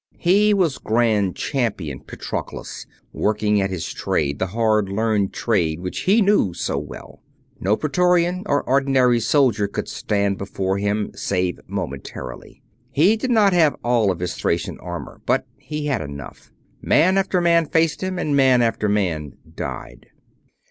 [0.17, 6.23] He was Grand Champion Patroclus, working at his trade; the hard learned trade which he
[6.23, 7.21] knew so well.
[7.59, 12.63] No Praetorian or ordinary soldier could stand before him save momentarily.
[12.89, 16.51] He did not have all of his Thracian armor, but he had enough.
[16.81, 20.07] Man after man faced him, and man after man died.